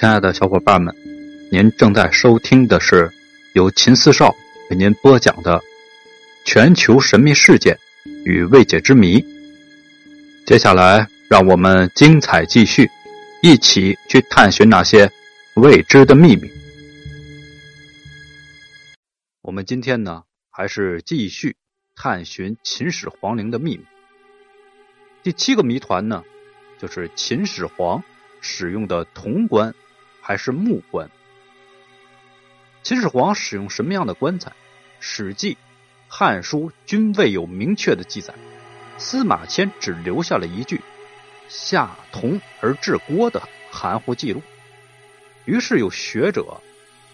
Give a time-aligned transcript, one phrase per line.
[0.00, 0.96] 亲爱的小伙伴们，
[1.52, 3.12] 您正在收听的是
[3.52, 4.34] 由秦四少
[4.70, 5.58] 为您播讲的
[6.42, 7.78] 《全球神秘事件
[8.24, 9.20] 与未解之谜》。
[10.46, 12.88] 接下来，让我们精彩继续，
[13.42, 15.12] 一起去探寻那些
[15.56, 16.50] 未知的秘密。
[19.42, 21.56] 我们今天呢，还是继续
[21.94, 23.84] 探寻秦始皇陵的秘密。
[25.22, 26.24] 第七个谜团呢，
[26.78, 28.02] 就是秦始皇
[28.40, 29.74] 使用的铜棺
[30.30, 31.10] 还是木棺？
[32.84, 34.50] 秦始皇使用什么样的棺材？
[35.00, 35.54] 《史记》
[36.06, 38.32] 《汉书》均未有明确的记载。
[38.96, 40.80] 司马迁只留下了一句
[41.50, 44.40] “下铜而制锅”的含糊记录。
[45.46, 46.60] 于是有学者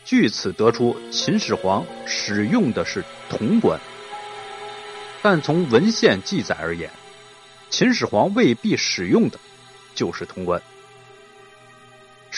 [0.04, 3.80] 据此得出秦始皇使用的是铜棺，
[5.22, 6.90] 但从文献记载而言。
[7.70, 9.40] 秦始皇未必使用的
[9.94, 10.60] 就是铜棺，《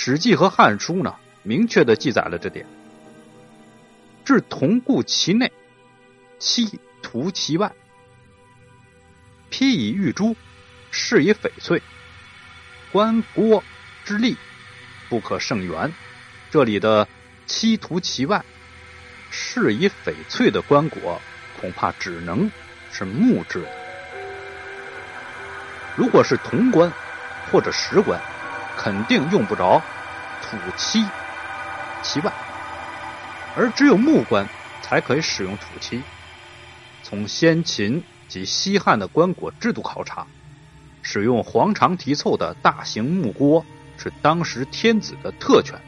[0.00, 2.64] 史记》和《汉书》呢，明确的记载了这点。
[4.24, 5.50] 置铜固其内，
[6.38, 7.72] 漆涂其外，
[9.50, 10.36] 披以玉珠，
[10.92, 11.82] 饰以翡翠，
[12.92, 13.60] 棺椁
[14.04, 14.36] 之力
[15.08, 15.92] 不可胜圆。
[16.48, 17.08] 这里的
[17.46, 18.44] 漆涂其外，
[19.32, 21.18] 饰以翡翠的棺椁，
[21.60, 22.48] 恐怕只能
[22.92, 23.68] 是木质的。
[25.96, 26.92] 如果是铜棺
[27.50, 28.20] 或者石棺，
[28.76, 29.82] 肯定用不着
[30.42, 31.04] 土漆
[32.02, 32.32] 其外，
[33.56, 34.48] 而只有木棺
[34.82, 36.02] 才可以使用土漆。
[37.02, 40.26] 从先秦及西汉的棺椁制度考察，
[41.02, 43.64] 使用黄长题凑的大型木锅
[43.96, 45.78] 是当时天子的特权。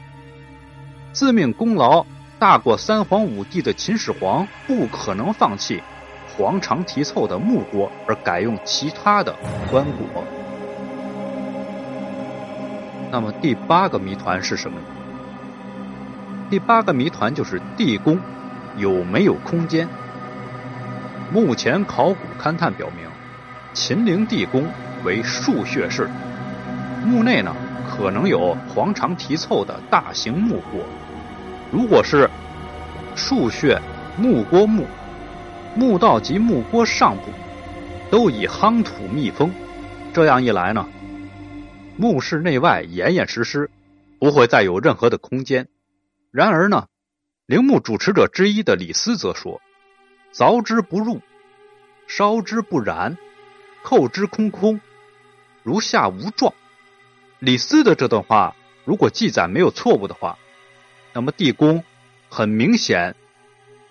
[1.13, 2.05] 自命功劳
[2.39, 5.83] 大过三皇五帝的秦始皇，不可能放弃。
[6.37, 9.35] 黄长题凑的木锅，而改用其他的
[9.69, 10.40] 棺椁。
[13.11, 14.85] 那么第八个谜团是什么呢？
[16.49, 18.17] 第八个谜团就是地宫
[18.77, 19.85] 有没有空间？
[21.33, 23.09] 目前考古勘探表明，
[23.73, 24.65] 秦陵地宫
[25.03, 26.09] 为竖穴式，
[27.05, 27.53] 墓内呢
[27.89, 30.81] 可能有黄长题凑的大型木椁。
[31.69, 32.29] 如果是
[33.13, 33.77] 竖穴
[34.17, 34.85] 木锅墓。
[35.73, 37.23] 墓道及墓锅上部
[38.09, 39.49] 都以夯土密封，
[40.11, 40.85] 这样一来呢，
[41.97, 43.69] 墓室内外严严实实，
[44.19, 45.67] 不会再有任何的空间。
[46.31, 46.87] 然而呢，
[47.45, 49.61] 陵墓主持者之一的李斯则说
[50.33, 51.21] ：“凿之不入，
[52.07, 53.17] 烧之不燃，
[53.83, 54.79] 扣之空空，
[55.63, 56.53] 如下无状。”
[57.39, 60.39] 李斯的这段话如果记载没有错误的话，
[61.13, 61.83] 那么地宫
[62.29, 63.15] 很明显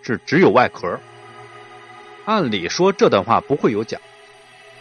[0.02, 0.98] 是只有外壳。
[2.24, 4.00] 按理说这段话不会有假，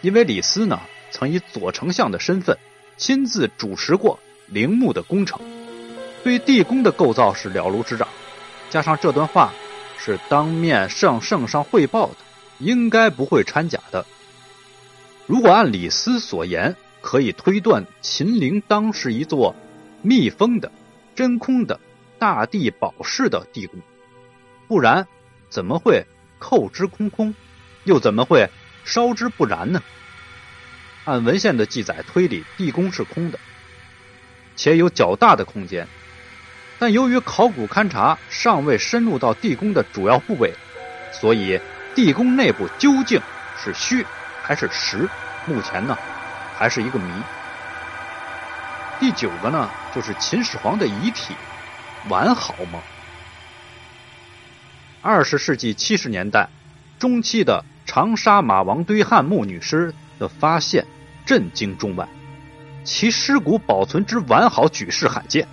[0.02, 0.80] 因为李斯呢
[1.12, 2.58] 曾以左丞相的身份
[3.00, 5.40] 亲自主持过陵墓的工程，
[6.22, 8.08] 对地宫的构造是了如指掌。
[8.70, 9.54] 加上这段话
[9.98, 12.18] 是当面向圣上汇报的，
[12.60, 14.06] 应该不会掺假的。
[15.26, 19.56] 如果按李斯所言，可以推断秦陵当是一座
[20.02, 20.70] 密封的、
[21.16, 21.80] 真空的
[22.20, 23.80] 大地宝式的地宫，
[24.68, 25.08] 不然
[25.50, 26.06] 怎么会？
[26.38, 27.36] 扣之空空，
[27.84, 28.50] 又怎么会
[28.86, 29.84] 烧之不燃呢？
[31.06, 33.40] 按文献的记载推理，地宫是空的，
[34.56, 35.88] 且有较大的空间。
[36.78, 40.54] 但由于考古勘察尚未深入到地宫的主要部位，
[41.12, 41.60] 所以
[41.96, 43.22] 地宫内部究竟
[43.62, 44.06] 是虚
[44.44, 45.10] 还是实，
[45.46, 45.98] 目前呢
[46.58, 47.12] 还是一个谜。
[49.00, 51.34] 第九个呢，就是秦始皇的遗体
[52.10, 52.82] 完好吗？
[55.02, 56.50] 二十世纪七十年代
[57.00, 60.86] 中期的长沙马王堆汉墓女尸的发现
[61.26, 62.08] 震惊中外，
[62.84, 65.48] 其尸骨保存之完好举世罕见。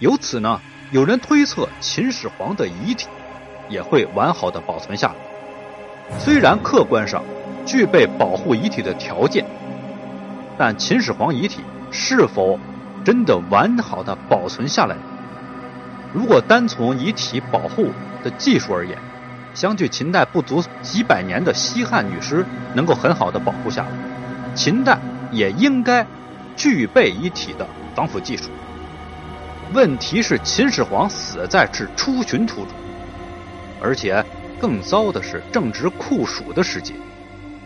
[0.00, 0.60] 由此呢，
[0.90, 3.06] 有人推测秦始皇的遗体
[3.70, 6.18] 也会完好的保存下来。
[6.18, 7.24] 虽然客观上
[7.64, 9.44] 具备保护遗体的条件，
[10.58, 11.60] 但秦始皇遗体
[11.90, 12.58] 是否
[13.04, 14.96] 真的完好的保存下来？
[16.12, 17.90] 如果单从遗体保护
[18.22, 18.96] 的技术而言，
[19.56, 22.44] 相距秦代不足几百年的西汉女尸
[22.74, 25.00] 能够很好的保护下来，秦代
[25.32, 26.06] 也应该
[26.54, 28.50] 具备一体的防腐技术。
[29.72, 32.74] 问题是秦始皇死在是出巡途中，
[33.80, 34.22] 而且
[34.60, 36.92] 更糟的是正值酷暑的时节，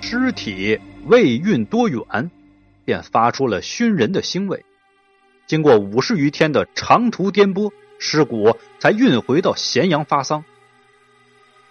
[0.01, 2.31] 尸体未运多远，
[2.85, 4.65] 便发出了熏人的腥味。
[5.49, 7.73] 经过五十余天的长途颠簸。
[8.03, 10.43] 尸骨才运回到咸阳发丧。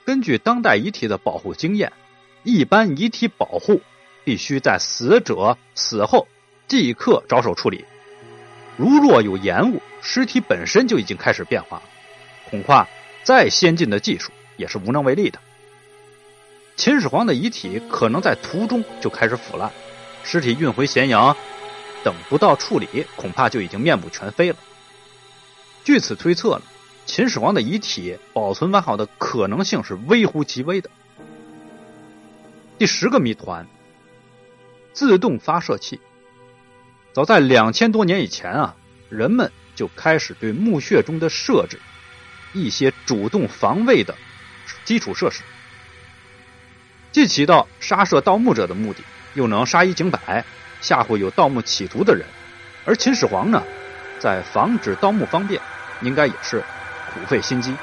[0.06, 1.92] 根据当代遗体的保护经验，
[2.44, 3.82] 一般遗体保护
[4.24, 6.28] 必须在死者死后
[6.68, 7.86] 即刻着手处理。
[8.78, 11.84] 如若有延误，尸体本身就已经开始变化了，
[12.50, 12.88] 恐怕
[13.24, 15.40] 再先进的技术也是无能为力的。
[16.78, 19.70] 秦始皇的遗体可能在途中就开始腐烂，
[20.24, 21.36] 尸体运回咸阳，
[22.06, 24.56] 等不到处理，恐怕就已经面目全非了。
[25.84, 26.62] 据此推测呢，
[27.10, 30.92] 秦始皇的遗体保存完好的可能性是微乎其微的。
[32.78, 33.66] 第十个谜团：
[34.94, 36.00] 自动发射器。
[37.12, 38.76] 早在两千多年以前啊，
[39.10, 41.80] 人们就开始对墓穴中的设置
[42.54, 44.14] 一些主动防卫的
[44.86, 45.42] 基础设施，
[47.12, 49.02] 既起到杀射盗墓者的目的，
[49.34, 50.46] 又能杀一儆百，
[50.80, 52.24] 吓唬有盗墓企图的人。
[52.86, 53.64] 而秦始皇呢，
[54.20, 55.60] 在防止盗墓方面，
[56.04, 56.64] 应该也是
[57.14, 57.76] 苦费心机。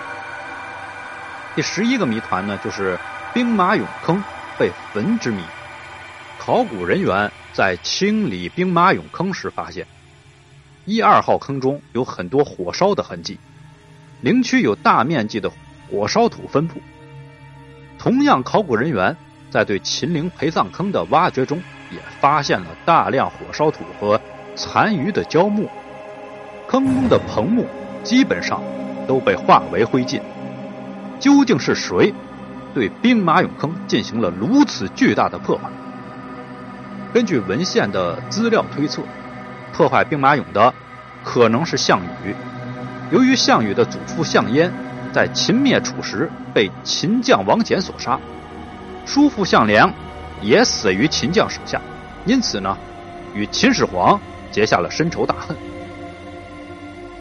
[1.54, 2.98] 第十一个谜团呢，就是
[3.34, 4.22] 兵马俑坑
[4.58, 5.42] 被焚之谜。
[6.38, 7.30] 考古人员。
[7.56, 9.86] 在清理兵马俑坑时，发现
[10.84, 13.38] 一二号坑中有很多火烧的痕迹，
[14.20, 15.50] 陵区有大面积的
[15.88, 16.82] 火烧土分布。
[17.98, 19.16] 同样，考古人员
[19.50, 21.56] 在对秦陵陪葬坑的挖掘中，
[21.90, 24.20] 也发现了大量火烧土和
[24.54, 25.66] 残余的焦木，
[26.68, 27.66] 坑中的棚木
[28.04, 28.60] 基本上
[29.06, 30.20] 都被化为灰烬。
[31.18, 32.12] 究竟是谁
[32.74, 35.62] 对兵马俑坑进行了如此巨大的破坏？
[37.14, 39.02] 根据文献的资料推测，
[39.72, 40.74] 破坏兵马俑的
[41.24, 42.34] 可能是项羽。
[43.10, 44.70] 由于项羽的祖父项燕
[45.12, 48.20] 在秦灭楚时被秦将王翦所杀，
[49.06, 49.90] 叔父项梁
[50.42, 51.80] 也死于秦将手下，
[52.26, 52.76] 因此呢，
[53.32, 54.20] 与秦始皇
[54.50, 55.56] 结下了深仇大恨。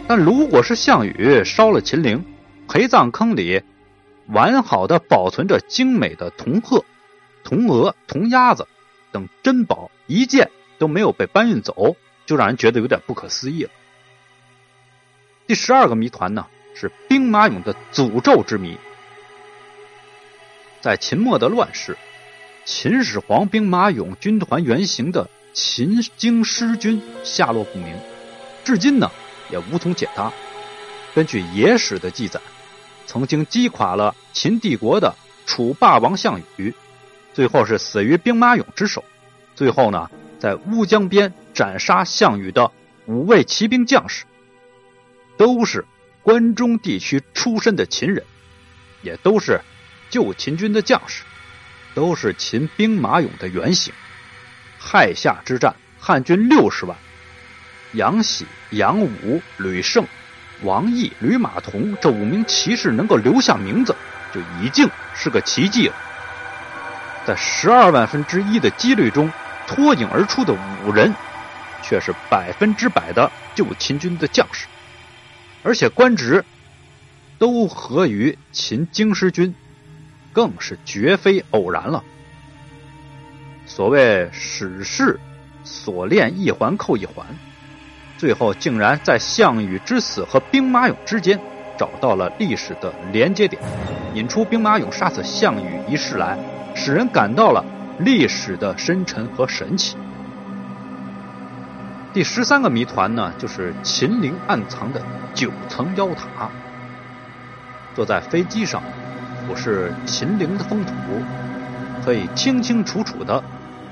[0.08, 2.24] 但如果是项羽烧了秦陵，
[2.68, 3.64] 陪葬坑里
[4.28, 6.86] 完好的保存着精美的铜鹤、
[7.44, 8.68] 铜鹅、铜鸭子。
[9.12, 13.70] 等珍宝一件都没有被搬运走，就让人觉得有点不可思议了。
[15.48, 18.78] 第十二个谜团呢，是兵马俑的诅咒之谜。
[20.82, 21.98] 在秦末的乱世，
[22.66, 27.96] 秦始皇兵马俑军团原型的秦京师军下落不明，
[28.66, 29.10] 至今呢
[29.50, 30.32] 也无从解答。
[31.14, 32.40] 根据野史的记载，
[33.06, 35.16] 曾经击垮了秦帝国的
[35.46, 36.74] 楚霸王项羽。
[37.34, 39.04] 最后是死于兵马俑之手。
[39.56, 40.10] 最后呢，
[40.40, 42.72] 在乌江边斩杀项羽的
[43.06, 44.26] 五位骑兵将士，
[45.38, 45.86] 都是
[46.24, 48.24] 关中地区出身的秦人，
[49.02, 49.60] 也都是
[50.10, 51.24] 旧秦军的将士，
[51.94, 53.94] 都是秦兵马俑的原型。
[54.80, 56.98] 亥下之战，汉军六十万，
[57.96, 60.06] 杨喜、杨武、吕胜、
[60.62, 63.96] 王毅、吕马童这五名骑士能够留下名字，
[64.34, 65.96] 就已经是个奇迹了。
[67.26, 69.32] 在十二万分之一的几率中
[69.66, 70.54] 脱颖而出的
[70.84, 71.14] 五人，
[71.82, 74.68] 却是百分之百的旧秦军的将士，
[75.64, 76.46] 而且官职
[77.40, 79.56] 都合于秦京师军，
[80.34, 82.04] 更是绝非偶然了。
[83.66, 85.20] 所谓史事
[85.64, 87.26] 所链一环扣一环，
[88.18, 91.40] 最后竟然在项羽之死和兵马俑之间
[91.78, 93.62] 找到了历史的连接点，
[94.14, 96.38] 引出兵马俑杀死项羽一事来。
[96.78, 97.64] 使人感到了
[98.00, 99.96] 历史的深沉和神奇。
[102.14, 105.02] 第十三个谜团呢，就是秦陵暗藏的
[105.34, 106.50] 九层妖塔。
[107.96, 108.84] 坐在飞机上，
[109.48, 110.92] 俯视秦陵的风土，
[112.04, 113.42] 可以清清楚楚的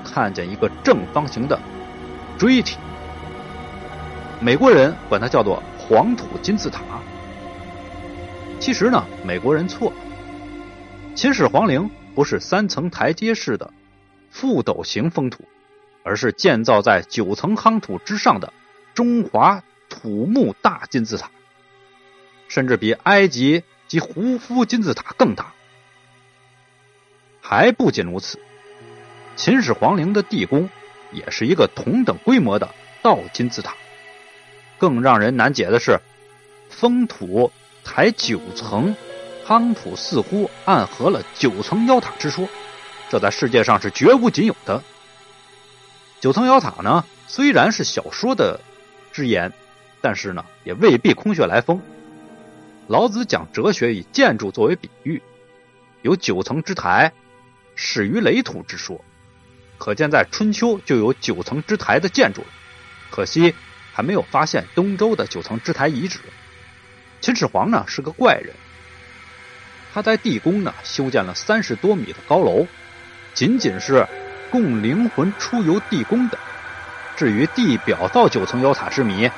[0.04, 1.58] 看见一个正方形的
[2.36, 2.76] 锥体。
[4.44, 6.82] 美国人管它叫做黄土金字塔。
[8.60, 9.96] 其实呢，美国人错了，
[11.14, 11.90] 秦始皇陵。
[12.14, 13.72] 不是三层台阶式的
[14.32, 15.42] 覆斗形封土，
[16.04, 18.52] 而是建造在九层夯土之上的
[18.94, 21.28] 中华土木大金字塔，
[22.46, 25.52] 甚至比埃及及胡夫金字塔更大。
[27.40, 28.38] 还不仅如此，
[29.34, 30.70] 秦始皇陵的地宫
[31.10, 32.68] 也是一个同等规模的
[33.02, 33.74] 倒金字塔。
[34.84, 35.98] 更让人难解的是，
[36.68, 37.50] 封土
[37.82, 38.94] 抬九层。
[39.46, 42.46] 夯土似乎暗合了九层妖塔之说，
[43.10, 44.82] 这在世界上是绝无仅有的。
[46.20, 48.60] 九层妖塔呢，虽然是小说的
[49.10, 49.52] 之言，
[50.02, 51.80] 但是呢，也未必空穴来风。
[52.86, 55.22] 老子讲哲学以建筑作为比喻，
[56.02, 57.12] 有九层之台，
[57.74, 59.02] 始于垒土之说，
[59.78, 62.48] 可见在春秋就有九层之台的建筑了。
[63.10, 63.54] 可惜
[63.94, 66.18] 还没有发现东周的九层之台遗址。
[67.20, 68.52] 秦始皇呢是个怪人。
[69.92, 72.66] 他在地宫呢修建了三十多米的高楼，
[73.34, 74.04] 仅仅是
[74.50, 76.36] 供灵魂出游地宫的。
[77.16, 79.30] 至于地表造九层妖塔之谜，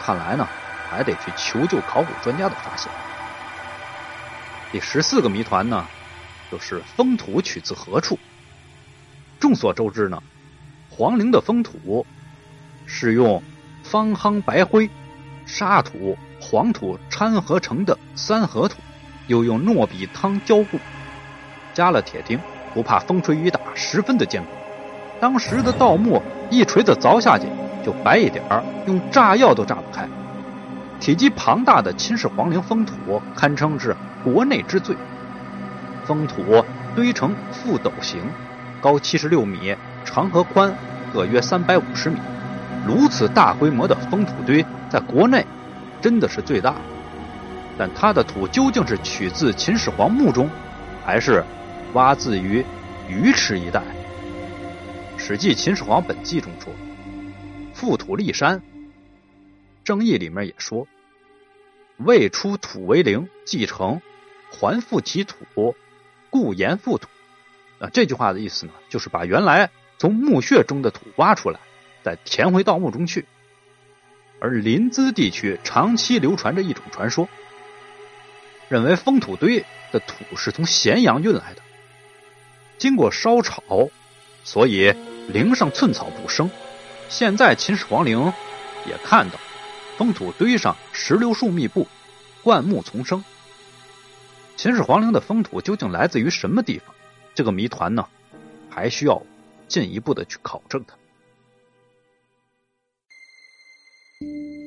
[0.00, 0.48] 看来呢，
[0.88, 2.88] 还得去求救考古专家的发现。
[4.70, 5.88] 第十四个谜团呢，
[6.52, 8.16] 就是封土取自何处？
[9.40, 10.22] 众所周知呢，
[10.88, 12.06] 皇陵的封土
[12.86, 13.42] 是用
[13.94, 14.90] 方夯白灰、
[15.46, 18.78] 沙土、黄土掺合成的三合土，
[19.28, 20.80] 又用糯米汤浇固，
[21.72, 22.36] 加了铁钉，
[22.74, 24.48] 不怕风吹雨打，十分的坚固。
[25.20, 26.20] 当时的盗墓
[26.50, 27.46] 一锤子凿下去
[27.84, 30.08] 就白一点儿，用炸药都炸不开。
[30.98, 34.96] 体积庞大的秦始皇陵封土堪称是国内之最，
[36.04, 36.64] 封土
[36.96, 38.20] 堆成覆斗形，
[38.80, 40.74] 高七十六米，长和宽
[41.12, 42.18] 各约三百五十米。
[42.86, 45.44] 如此大规模的封土堆，在国内
[46.00, 46.74] 真的是最大。
[47.76, 50.48] 但它的土究竟是取自秦始皇墓中，
[51.04, 51.44] 还是
[51.94, 52.64] 挖自于
[53.08, 53.80] 鱼池一带？
[55.18, 56.72] 《史记·秦始皇本纪》中说
[57.74, 58.60] ：“覆土立山。”
[59.82, 60.86] 《正义》里面也说
[61.98, 64.00] ：“未出土为陵，继承
[64.50, 65.74] 还复其土，
[66.30, 67.08] 故言覆土。”
[67.80, 71.58] 啊，这句话的意思呢，就是把原来从墓穴中的土挖出来，
[72.04, 73.24] 再填回盗墓中去。
[74.38, 77.28] 而临淄地区长期流传着一种传说。
[78.68, 81.62] 认为封土堆的土是从咸阳运来的，
[82.78, 83.62] 经过烧炒，
[84.42, 84.94] 所以
[85.28, 86.50] 陵上寸草不生。
[87.08, 88.32] 现在秦始皇陵
[88.86, 89.38] 也看到
[89.96, 91.86] 封土堆上石榴树密布，
[92.42, 93.22] 灌木丛生。
[94.56, 96.94] 秦始皇陵的封土究竟来自于什么地方？
[97.34, 98.08] 这个谜团呢，
[98.70, 99.22] 还需要
[99.68, 100.94] 进一步的去考证它。